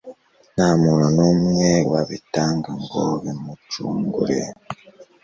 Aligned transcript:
nta 0.53 0.69
muntu 0.81 1.07
n'umwe 1.15 1.69
wabitanga 1.91 2.69
ngo 2.83 3.03
bimucungure 3.23 4.39